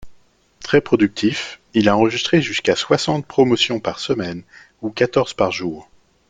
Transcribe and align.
Très 0.63 0.81
productif, 0.81 1.59
il 1.75 1.87
a 1.87 1.95
enregistré 1.95 2.41
jusqu'à 2.41 2.75
soixante 2.75 3.23
promotions 3.27 3.79
par 3.79 3.99
semaine 3.99 4.41
ou 4.81 4.89
quatorze 4.89 5.35
par 5.35 5.51
jour. 5.51 5.87